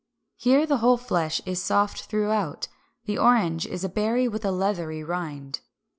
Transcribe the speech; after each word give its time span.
Here 0.35 0.65
the 0.65 0.77
whole 0.77 0.97
flesh 0.97 1.41
is 1.45 1.61
soft 1.61 2.05
throughout. 2.05 2.67
The 3.05 3.19
orange 3.19 3.67
is 3.67 3.83
a 3.83 3.89
berry 3.89 4.27
with 4.27 4.43
a 4.43 4.49
leathery 4.51 5.03
rind. 5.03 5.59